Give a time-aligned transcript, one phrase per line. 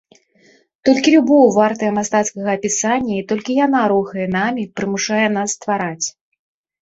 [0.87, 6.07] Толькі любоў вартая мастацкага апісання і толькі яна рухае намі, прымушае нас ствараць.